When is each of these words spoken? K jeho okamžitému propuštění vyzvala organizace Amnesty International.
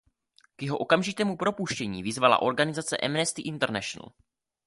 K 0.55 0.63
jeho 0.63 0.77
okamžitému 0.77 1.37
propuštění 1.37 2.03
vyzvala 2.03 2.41
organizace 2.41 2.97
Amnesty 2.97 3.41
International. 3.41 4.11